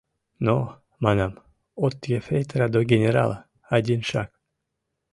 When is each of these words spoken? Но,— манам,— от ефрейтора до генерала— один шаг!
Но,— 0.45 0.55
манам,— 1.03 1.33
от 1.85 1.95
ефрейтора 2.17 2.67
до 2.75 2.79
генерала— 2.91 3.37
один 3.77 4.01
шаг! 4.09 4.29